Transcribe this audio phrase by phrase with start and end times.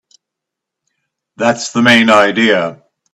[1.35, 2.81] That's the main idea.